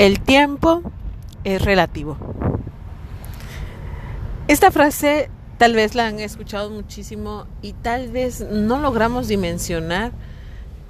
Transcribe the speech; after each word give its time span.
El 0.00 0.18
tiempo 0.18 0.80
es 1.44 1.60
relativo. 1.60 2.16
Esta 4.48 4.70
frase 4.70 5.28
tal 5.58 5.74
vez 5.74 5.94
la 5.94 6.06
han 6.06 6.20
escuchado 6.20 6.70
muchísimo 6.70 7.46
y 7.60 7.74
tal 7.74 8.08
vez 8.10 8.40
no 8.40 8.78
logramos 8.78 9.28
dimensionar 9.28 10.12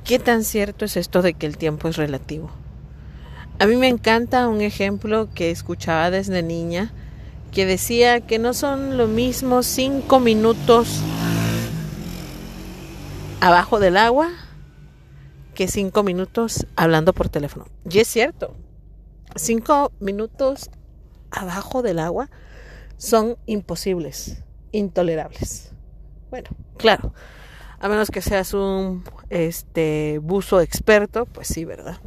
qué 0.05 0.21
tan 0.21 0.45
cierto 0.45 0.85
es 0.85 0.97
esto 0.97 1.23
de 1.23 1.35
que 1.35 1.47
el 1.47 1.57
tiempo 1.57 1.89
es 1.89 1.97
relativo. 1.97 2.53
A 3.59 3.67
mí 3.67 3.75
me 3.75 3.89
encanta 3.89 4.47
un 4.47 4.61
ejemplo 4.61 5.29
que 5.35 5.51
escuchaba 5.51 6.13
desde 6.13 6.45
niña 6.45 6.93
que 7.51 7.67
decía 7.67 8.21
que 8.21 8.39
no 8.39 8.55
son 8.55 8.97
lo 8.97 9.09
mismo 9.09 9.65
cinco 9.65 10.21
minutos 10.21 11.01
abajo 13.41 13.81
del 13.81 13.97
agua 13.97 14.31
que 15.57 15.67
cinco 15.67 16.05
minutos 16.05 16.65
hablando 16.77 17.13
por 17.13 17.29
teléfono. 17.29 17.67
Y 17.91 17.99
es 17.99 18.07
cierto, 18.07 18.55
cinco 19.37 19.93
minutos 20.01 20.71
abajo 21.31 21.83
del 21.83 21.99
agua 21.99 22.31
son 22.97 23.37
imposibles, 23.47 24.43
intolerables. 24.73 25.73
Bueno, 26.31 26.51
claro, 26.77 27.13
a 27.79 27.89
menos 27.89 28.11
que 28.11 28.21
seas 28.21 28.55
un 28.55 29.05
este 29.31 30.19
buzo 30.23 30.61
experto, 30.61 31.27
pues 31.27 31.49
sí, 31.49 31.65
¿verdad? 31.65 31.99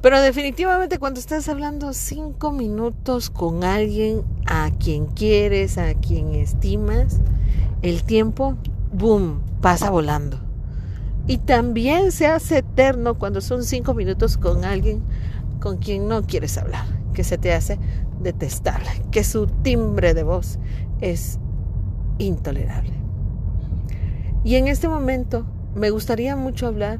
Pero 0.00 0.20
definitivamente 0.20 0.98
cuando 0.98 1.20
estás 1.20 1.48
hablando 1.48 1.92
cinco 1.92 2.50
minutos 2.50 3.30
con 3.30 3.62
alguien 3.62 4.24
a 4.46 4.70
quien 4.78 5.06
quieres, 5.06 5.78
a 5.78 5.94
quien 5.94 6.34
estimas, 6.34 7.20
el 7.82 8.02
tiempo, 8.02 8.56
boom, 8.92 9.40
pasa 9.60 9.90
volando. 9.90 10.40
Y 11.28 11.38
también 11.38 12.10
se 12.10 12.26
hace 12.26 12.58
eterno 12.58 13.16
cuando 13.16 13.40
son 13.40 13.62
cinco 13.62 13.94
minutos 13.94 14.36
con 14.36 14.64
alguien 14.64 15.02
con 15.62 15.76
quien 15.76 16.08
no 16.08 16.24
quieres 16.24 16.58
hablar, 16.58 16.84
que 17.14 17.22
se 17.22 17.38
te 17.38 17.52
hace 17.52 17.78
detestable, 18.20 18.90
que 19.12 19.22
su 19.22 19.46
timbre 19.46 20.12
de 20.12 20.24
voz 20.24 20.58
es 21.00 21.38
intolerable. 22.18 22.92
Y 24.42 24.56
en 24.56 24.66
este 24.66 24.88
momento 24.88 25.46
me 25.76 25.90
gustaría 25.90 26.34
mucho 26.34 26.66
hablar 26.66 26.98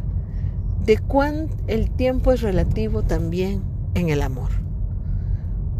de 0.84 0.96
cuán 0.98 1.48
el 1.66 1.90
tiempo 1.90 2.30
es 2.30 2.40
relativo 2.40 3.02
también 3.02 3.62
en 3.94 4.10
el 4.10 4.22
amor. 4.22 4.50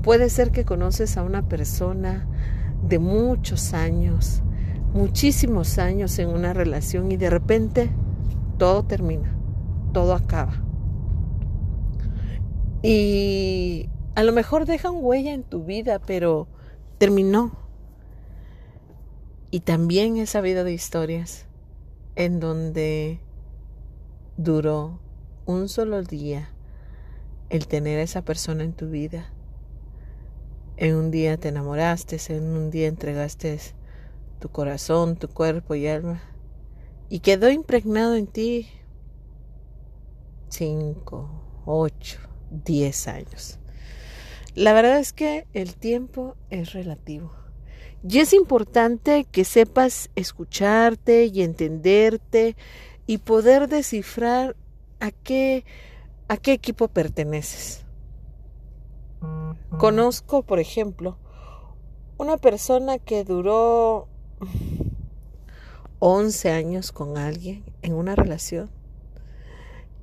Puede 0.03 0.29
ser 0.29 0.51
que 0.51 0.65
conoces 0.65 1.17
a 1.17 1.23
una 1.23 1.49
persona 1.49 2.27
de 2.83 2.99
muchos 2.99 3.75
años, 3.75 4.43
muchísimos 4.93 5.79
años 5.79 6.19
en 6.19 6.31
una 6.31 6.53
relación 6.53 7.13
y 7.13 7.17
de 7.17 7.31
repente 7.31 7.91
todo 8.59 8.83
termina, 8.83 9.33
todo 9.93 10.15
acaba. 10.15 10.72
Y 12.83 13.89
a 14.15 14.23
lo 14.23 14.33
mejor 14.33 14.67
deja 14.67 14.91
un 14.91 15.05
huella 15.05 15.33
en 15.33 15.45
tu 15.45 15.65
vida, 15.65 16.01
pero 16.01 16.49
terminó. 16.99 17.53
Y 19.51 19.61
también 19.61 20.17
he 20.17 20.27
sabido 20.27 20.65
de 20.65 20.73
historias 20.73 21.47
en 22.17 22.41
donde 22.41 23.21
duró 24.37 25.01
un 25.47 25.69
solo 25.69 26.03
día 26.03 26.51
el 27.51 27.67
tener 27.67 27.99
a 27.99 28.03
esa 28.03 28.25
persona 28.25 28.65
en 28.65 28.73
tu 28.73 28.89
vida. 28.89 29.33
En 30.77 30.97
un 30.97 31.11
día 31.11 31.37
te 31.37 31.49
enamoraste, 31.49 32.19
en 32.35 32.45
un 32.45 32.71
día 32.71 32.89
entregaste 32.89 33.59
tu 34.41 34.49
corazón, 34.49 35.17
tu 35.17 35.29
cuerpo 35.29 35.75
y 35.75 35.87
alma 35.87 36.23
y 37.13 37.21
quedó 37.21 37.51
impregnado 37.51 38.15
en 38.15 38.27
ti 38.27 38.67
cinco, 40.49 41.29
ocho, 41.67 42.19
diez 42.65 43.09
años. 43.09 43.59
La 44.55 44.73
verdad 44.73 44.99
es 44.99 45.13
que 45.13 45.47
el 45.55 45.75
tiempo 45.75 46.37
es 46.51 46.73
relativo. 46.73 47.33
Y 48.07 48.19
es 48.19 48.33
importante 48.33 49.25
que 49.25 49.45
sepas 49.45 50.11
escucharte 50.17 51.27
y 51.27 51.43
entenderte 51.43 52.57
y 53.07 53.19
poder 53.19 53.69
descifrar 53.69 54.57
a 55.01 55.11
qué, 55.11 55.65
a 56.29 56.37
qué 56.37 56.53
equipo 56.53 56.89
perteneces. 56.89 57.85
Conozco, 59.79 60.43
por 60.43 60.59
ejemplo, 60.59 61.17
una 62.19 62.37
persona 62.37 62.99
que 62.99 63.25
duró 63.25 64.09
11 66.01 66.51
años 66.51 66.93
con 66.93 67.17
alguien 67.17 67.65
en 67.83 67.95
una 67.95 68.17
relación 68.17 68.71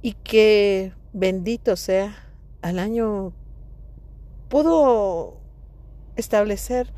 y 0.02 0.14
que, 0.14 0.94
bendito 1.12 1.76
sea, 1.76 2.29
al 2.62 2.80
año 2.80 3.34
pudo 4.50 5.38
establecer 6.16 6.92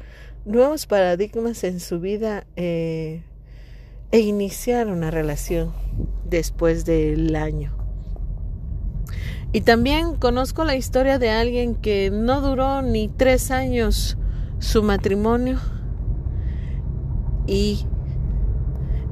nuevos 0.46 0.88
paradigmas 0.88 1.64
en 1.64 1.80
su 1.80 2.00
vida 2.00 2.46
eh, 2.56 3.24
e 4.12 4.20
iniciar 4.20 4.88
una 4.88 5.12
relación 5.12 5.72
después 6.26 6.86
del 6.86 7.36
año. 7.36 7.74
Y 9.54 9.62
también 9.62 10.16
conozco 10.16 10.64
la 10.64 10.76
historia 10.76 11.20
de 11.20 11.30
alguien 11.30 11.76
que 11.76 12.10
no 12.10 12.42
duró 12.42 12.82
ni 12.82 13.10
tres 13.10 13.52
años 13.52 14.18
su 14.60 14.82
matrimonio 14.82 15.60
y 17.48 17.86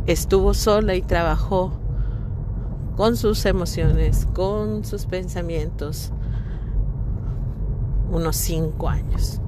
estuvo 0.05 0.53
sola 0.53 0.95
y 0.95 1.01
trabajó 1.01 1.73
con 2.95 3.17
sus 3.17 3.45
emociones, 3.45 4.27
con 4.33 4.85
sus 4.85 5.05
pensamientos, 5.05 6.13
unos 8.11 8.35
cinco 8.35 8.89
años. 8.89 9.41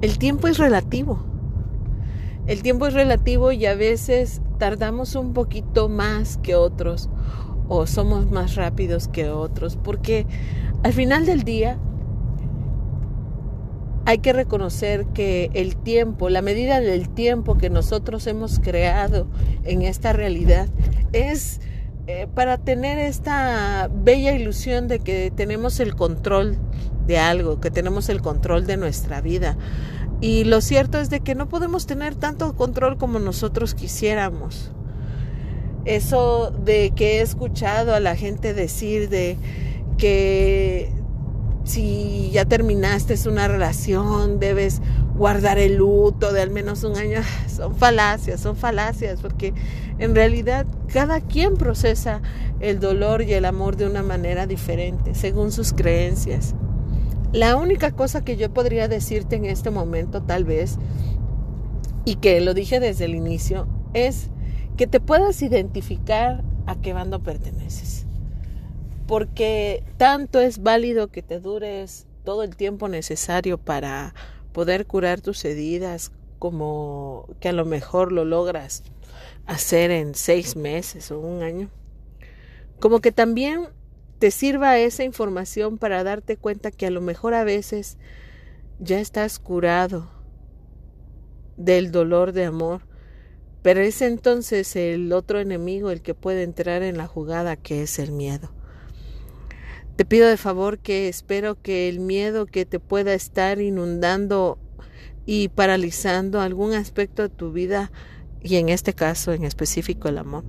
El 0.00 0.18
tiempo 0.18 0.48
es 0.48 0.58
relativo. 0.58 1.18
El 2.46 2.62
tiempo 2.62 2.86
es 2.86 2.94
relativo 2.94 3.52
y 3.52 3.64
a 3.66 3.74
veces 3.74 4.42
tardamos 4.58 5.14
un 5.14 5.32
poquito 5.32 5.88
más 5.88 6.36
que 6.38 6.54
otros 6.54 7.08
o 7.68 7.86
somos 7.86 8.30
más 8.30 8.54
rápidos 8.56 9.08
que 9.08 9.30
otros, 9.30 9.76
porque 9.76 10.26
al 10.82 10.92
final 10.92 11.24
del 11.24 11.42
día 11.44 11.78
hay 14.06 14.18
que 14.18 14.34
reconocer 14.34 15.06
que 15.06 15.50
el 15.54 15.76
tiempo, 15.76 16.28
la 16.28 16.42
medida 16.42 16.80
del 16.80 17.08
tiempo 17.08 17.56
que 17.56 17.70
nosotros 17.70 18.26
hemos 18.26 18.60
creado 18.60 19.26
en 19.64 19.80
esta 19.80 20.12
realidad 20.12 20.68
es 21.12 21.60
eh, 22.06 22.26
para 22.34 22.58
tener 22.58 22.98
esta 22.98 23.88
bella 23.90 24.34
ilusión 24.34 24.88
de 24.88 24.98
que 24.98 25.32
tenemos 25.34 25.80
el 25.80 25.94
control 25.94 26.58
de 27.06 27.18
algo, 27.18 27.60
que 27.60 27.70
tenemos 27.70 28.08
el 28.08 28.22
control 28.22 28.66
de 28.66 28.76
nuestra 28.76 29.20
vida. 29.20 29.56
Y 30.20 30.44
lo 30.44 30.60
cierto 30.60 30.98
es 30.98 31.10
de 31.10 31.20
que 31.20 31.34
no 31.34 31.48
podemos 31.48 31.86
tener 31.86 32.14
tanto 32.14 32.54
control 32.54 32.96
como 32.96 33.18
nosotros 33.18 33.74
quisiéramos. 33.74 34.70
Eso 35.84 36.50
de 36.50 36.92
que 36.96 37.18
he 37.18 37.20
escuchado 37.20 37.94
a 37.94 38.00
la 38.00 38.16
gente 38.16 38.54
decir 38.54 39.08
de 39.10 39.36
que 39.98 40.90
si 41.64 42.30
ya 42.32 42.44
terminaste 42.44 43.16
una 43.28 43.48
relación, 43.48 44.38
debes 44.38 44.80
guardar 45.14 45.58
el 45.58 45.76
luto 45.76 46.32
de 46.32 46.42
al 46.42 46.50
menos 46.50 46.84
un 46.84 46.96
año. 46.96 47.20
Son 47.48 47.74
falacias, 47.76 48.40
son 48.40 48.56
falacias, 48.56 49.20
porque 49.20 49.54
en 49.98 50.14
realidad 50.14 50.66
cada 50.92 51.20
quien 51.20 51.56
procesa 51.56 52.20
el 52.60 52.80
dolor 52.80 53.22
y 53.22 53.32
el 53.32 53.44
amor 53.44 53.76
de 53.76 53.86
una 53.86 54.02
manera 54.02 54.46
diferente, 54.46 55.14
según 55.14 55.52
sus 55.52 55.72
creencias. 55.72 56.54
La 57.34 57.56
única 57.56 57.90
cosa 57.92 58.24
que 58.24 58.36
yo 58.38 58.52
podría 58.54 58.88
decirte 58.88 59.36
en 59.36 59.44
este 59.44 59.70
momento, 59.70 60.22
tal 60.22 60.44
vez, 60.44 60.78
y 62.06 62.14
que 62.16 62.40
lo 62.40 62.54
dije 62.54 62.80
desde 62.80 63.04
el 63.04 63.14
inicio, 63.14 63.68
es 63.92 64.30
que 64.78 64.86
te 64.86 65.00
puedas 65.00 65.42
identificar 65.42 66.42
a 66.66 66.80
qué 66.80 66.94
bando 66.94 67.22
perteneces 67.22 68.04
porque 69.06 69.84
tanto 69.96 70.40
es 70.40 70.62
válido 70.62 71.08
que 71.08 71.22
te 71.22 71.40
dures 71.40 72.06
todo 72.24 72.42
el 72.42 72.56
tiempo 72.56 72.88
necesario 72.88 73.58
para 73.58 74.14
poder 74.52 74.86
curar 74.86 75.20
tus 75.20 75.44
heridas 75.44 76.12
como 76.38 77.28
que 77.40 77.50
a 77.50 77.52
lo 77.52 77.64
mejor 77.64 78.12
lo 78.12 78.24
logras 78.24 78.82
hacer 79.46 79.90
en 79.90 80.14
seis 80.14 80.56
meses 80.56 81.10
o 81.10 81.20
un 81.20 81.42
año. 81.42 81.70
Como 82.80 83.00
que 83.00 83.12
también 83.12 83.68
te 84.18 84.30
sirva 84.30 84.78
esa 84.78 85.04
información 85.04 85.78
para 85.78 86.04
darte 86.04 86.36
cuenta 86.36 86.70
que 86.70 86.86
a 86.86 86.90
lo 86.90 87.00
mejor 87.00 87.34
a 87.34 87.44
veces 87.44 87.98
ya 88.78 89.00
estás 89.00 89.38
curado 89.38 90.10
del 91.56 91.92
dolor 91.92 92.32
de 92.32 92.44
amor, 92.44 92.82
pero 93.62 93.80
es 93.80 94.02
entonces 94.02 94.76
el 94.76 95.12
otro 95.12 95.40
enemigo 95.40 95.90
el 95.90 96.02
que 96.02 96.14
puede 96.14 96.42
entrar 96.42 96.82
en 96.82 96.96
la 96.96 97.06
jugada 97.06 97.56
que 97.56 97.82
es 97.82 97.98
el 97.98 98.12
miedo. 98.12 98.50
Te 99.96 100.04
pido 100.04 100.28
de 100.28 100.36
favor 100.36 100.78
que 100.78 101.08
espero 101.08 101.60
que 101.60 101.88
el 101.88 102.00
miedo 102.00 102.46
que 102.46 102.66
te 102.66 102.80
pueda 102.80 103.14
estar 103.14 103.60
inundando 103.60 104.58
y 105.24 105.48
paralizando 105.48 106.40
algún 106.40 106.72
aspecto 106.72 107.22
de 107.22 107.28
tu 107.28 107.52
vida, 107.52 107.92
y 108.42 108.56
en 108.56 108.68
este 108.68 108.92
caso 108.92 109.32
en 109.32 109.44
específico 109.44 110.08
el 110.08 110.18
amor, 110.18 110.44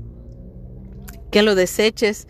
que 1.32 1.44
lo 1.44 1.56
deseches 1.56 2.28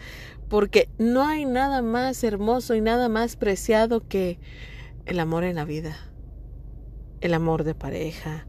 porque 0.49 0.89
no 0.97 1.25
hay 1.25 1.45
nada 1.45 1.81
más 1.81 2.23
hermoso 2.23 2.75
y 2.75 2.81
nada 2.81 3.09
más 3.09 3.35
preciado 3.35 4.07
que 4.07 4.39
el 5.05 5.19
amor 5.19 5.43
en 5.43 5.55
la 5.55 5.65
vida, 5.65 5.97
el 7.21 7.33
amor 7.33 7.63
de 7.63 7.75
pareja, 7.75 8.47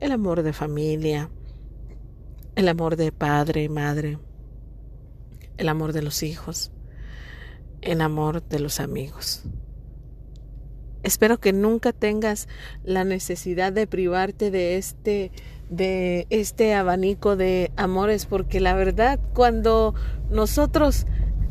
el 0.00 0.12
amor 0.12 0.42
de 0.42 0.52
familia, 0.52 1.30
el 2.54 2.68
amor 2.68 2.96
de 2.96 3.12
padre 3.12 3.64
y 3.64 3.68
madre, 3.68 4.18
el 5.56 5.68
amor 5.68 5.92
de 5.92 6.02
los 6.02 6.22
hijos, 6.22 6.72
el 7.82 8.00
amor 8.00 8.42
de 8.42 8.60
los 8.60 8.80
amigos. 8.80 9.44
Espero 11.02 11.38
que 11.40 11.52
nunca 11.52 11.92
tengas 11.92 12.48
la 12.84 13.04
necesidad 13.04 13.72
de 13.72 13.86
privarte 13.86 14.50
de 14.50 14.76
este 14.76 15.32
de 15.70 16.26
este 16.30 16.74
abanico 16.74 17.36
de 17.36 17.70
amores 17.76 18.26
porque 18.26 18.60
la 18.60 18.74
verdad 18.74 19.20
cuando 19.32 19.94
nosotros 20.28 21.06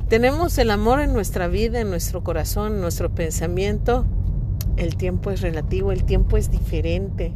tenemos 0.09 0.57
el 0.57 0.71
amor 0.71 0.99
en 0.99 1.13
nuestra 1.13 1.47
vida, 1.47 1.79
en 1.79 1.89
nuestro 1.89 2.23
corazón, 2.23 2.73
en 2.73 2.81
nuestro 2.81 3.09
pensamiento, 3.15 4.05
el 4.75 4.97
tiempo 4.97 5.31
es 5.31 5.41
relativo, 5.41 5.91
el 5.91 6.03
tiempo 6.03 6.37
es 6.37 6.51
diferente. 6.51 7.33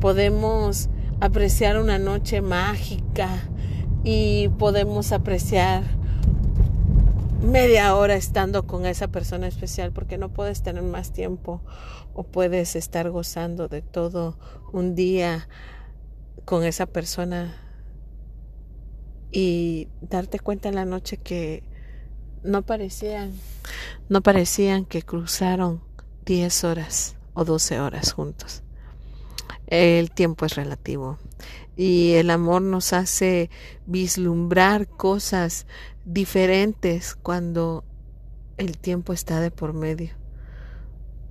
Podemos 0.00 0.88
apreciar 1.20 1.78
una 1.78 1.98
noche 1.98 2.42
mágica 2.42 3.28
y 4.02 4.48
podemos 4.58 5.12
apreciar 5.12 5.84
media 7.42 7.94
hora 7.94 8.14
estando 8.14 8.66
con 8.66 8.86
esa 8.86 9.08
persona 9.08 9.46
especial 9.46 9.92
porque 9.92 10.18
no 10.18 10.30
puedes 10.30 10.62
tener 10.62 10.82
más 10.82 11.12
tiempo 11.12 11.62
o 12.14 12.24
puedes 12.24 12.76
estar 12.76 13.10
gozando 13.10 13.68
de 13.68 13.82
todo 13.82 14.36
un 14.72 14.94
día 14.94 15.48
con 16.44 16.64
esa 16.64 16.86
persona 16.86 17.56
y 19.30 19.88
darte 20.00 20.38
cuenta 20.38 20.68
en 20.68 20.74
la 20.74 20.84
noche 20.84 21.16
que 21.16 21.64
no 22.42 22.62
parecían 22.62 23.32
no 24.08 24.22
parecían 24.22 24.84
que 24.84 25.02
cruzaron 25.02 25.82
10 26.26 26.64
horas 26.64 27.16
o 27.32 27.44
12 27.44 27.80
horas 27.80 28.12
juntos. 28.12 28.62
El 29.66 30.10
tiempo 30.10 30.44
es 30.44 30.54
relativo 30.54 31.18
y 31.76 32.12
el 32.12 32.30
amor 32.30 32.62
nos 32.62 32.92
hace 32.92 33.50
vislumbrar 33.86 34.86
cosas 34.86 35.66
diferentes 36.04 37.14
cuando 37.14 37.84
el 38.58 38.78
tiempo 38.78 39.12
está 39.12 39.40
de 39.40 39.50
por 39.50 39.72
medio. 39.72 40.23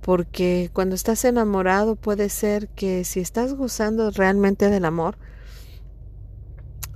Porque 0.04 0.68
cuando 0.74 0.94
estás 0.94 1.24
enamorado 1.24 1.96
puede 1.96 2.28
ser 2.28 2.68
que 2.68 3.04
si 3.04 3.20
estás 3.20 3.54
gozando 3.54 4.10
realmente 4.10 4.68
del 4.68 4.84
amor, 4.84 5.16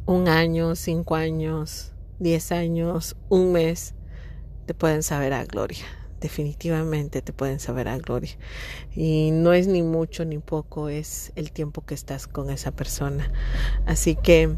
un 0.04 0.28
año, 0.28 0.76
cinco 0.76 1.14
años, 1.14 1.92
diez 2.18 2.52
años, 2.52 3.16
un 3.30 3.52
mes, 3.52 3.94
te 4.66 4.74
pueden 4.74 5.02
saber 5.02 5.32
a 5.32 5.46
gloria. 5.46 5.86
Definitivamente 6.20 7.22
te 7.22 7.32
pueden 7.32 7.60
saber 7.60 7.88
a 7.88 7.96
gloria. 7.96 8.36
Y 8.94 9.30
no 9.32 9.54
es 9.54 9.68
ni 9.68 9.82
mucho 9.82 10.26
ni 10.26 10.36
poco, 10.36 10.90
es 10.90 11.32
el 11.34 11.50
tiempo 11.50 11.86
que 11.86 11.94
estás 11.94 12.26
con 12.26 12.50
esa 12.50 12.72
persona. 12.72 13.32
Así 13.86 14.16
que 14.16 14.54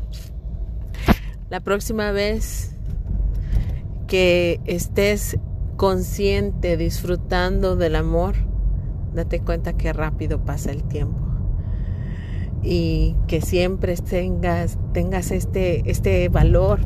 la 1.50 1.60
próxima 1.60 2.10
vez 2.10 2.72
que 4.08 4.60
estés 4.64 5.38
consciente, 5.80 6.76
disfrutando 6.76 7.74
del 7.74 7.96
amor, 7.96 8.34
date 9.14 9.40
cuenta 9.40 9.72
que 9.72 9.94
rápido 9.94 10.44
pasa 10.44 10.72
el 10.72 10.82
tiempo. 10.82 11.18
Y 12.62 13.16
que 13.26 13.40
siempre 13.40 13.96
tengas, 13.96 14.76
tengas 14.92 15.30
este, 15.30 15.90
este 15.90 16.28
valor, 16.28 16.80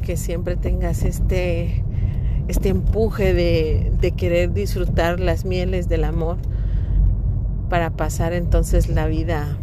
que 0.00 0.16
siempre 0.16 0.56
tengas 0.56 1.02
este, 1.02 1.84
este 2.48 2.70
empuje 2.70 3.34
de, 3.34 3.92
de 4.00 4.12
querer 4.12 4.54
disfrutar 4.54 5.20
las 5.20 5.44
mieles 5.44 5.86
del 5.90 6.04
amor 6.04 6.38
para 7.68 7.90
pasar 7.90 8.32
entonces 8.32 8.88
la 8.88 9.08
vida 9.08 9.58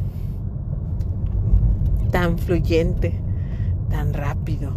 tan 2.11 2.37
fluyente, 2.37 3.19
tan 3.89 4.13
rápido 4.13 4.73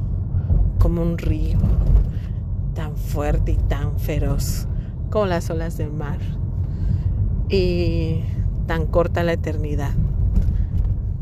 como 0.79 1.03
un 1.03 1.19
río, 1.19 1.59
fuerte 3.07 3.53
y 3.53 3.57
tan 3.57 3.99
feroz 3.99 4.67
como 5.11 5.27
las 5.27 5.49
olas 5.51 5.79
del 5.79 5.93
mar, 5.93 6.19
y 7.49 8.25
tan 8.67 8.87
corta 8.87 9.23
la 9.23 9.33
eternidad 9.33 9.95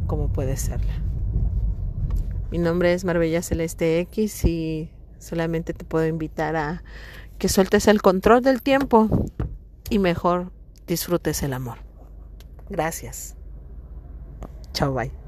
como 0.06 0.28
puede 0.28 0.56
serla. 0.56 0.92
Mi 2.50 2.58
nombre 2.58 2.92
es 2.92 3.04
Marbella 3.04 3.42
Celeste 3.42 4.00
X 4.00 4.44
y 4.44 4.90
solamente 5.18 5.72
te 5.72 5.84
puedo 5.84 6.06
invitar 6.06 6.56
a 6.56 6.82
que 7.38 7.48
sueltes 7.48 7.88
el 7.88 8.00
control 8.00 8.42
del 8.42 8.62
tiempo 8.62 9.08
y 9.90 9.98
mejor 9.98 10.52
disfrutes 10.86 11.42
el 11.42 11.52
amor. 11.52 11.78
Gracias. 12.70 13.36
Chao, 14.72 14.92
bye. 14.92 15.23